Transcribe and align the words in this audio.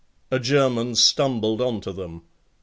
A 0.31 0.39
German 0.39 0.95
stumbled 0.95 1.61
on 1.61 1.79
to 1.81 1.93
them. 1.93 2.23